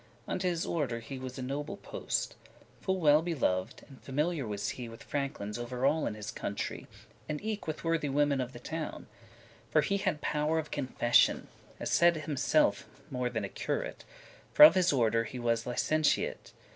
Unto 0.27 0.47
his 0.49 0.65
order 0.65 0.99
he 0.99 1.19
was 1.19 1.37
a 1.37 1.43
noble 1.43 1.77
post; 1.77 2.35
Full 2.79 2.97
well 2.99 3.21
belov'd, 3.21 3.83
and 3.87 4.01
familiar 4.01 4.47
was 4.47 4.69
he 4.69 4.89
With 4.89 5.03
franklins 5.03 5.59
*over 5.59 5.85
all* 5.85 6.07
in 6.07 6.15
his 6.15 6.31
country, 6.31 6.87
*everywhere* 6.89 7.25
And 7.29 7.41
eke 7.43 7.67
with 7.67 7.83
worthy 7.83 8.09
women 8.09 8.41
of 8.41 8.51
the 8.51 8.59
town: 8.59 9.05
For 9.69 9.81
he 9.83 9.97
had 9.97 10.19
power 10.19 10.57
of 10.57 10.71
confession, 10.71 11.49
As 11.79 11.91
said 11.91 12.15
himselfe, 12.15 12.87
more 13.11 13.29
than 13.29 13.45
a 13.45 13.49
curate, 13.49 14.03
For 14.55 14.63
of 14.63 14.73
his 14.73 14.91
order 14.91 15.23
he 15.25 15.37
was 15.37 15.67
licentiate. 15.67 16.51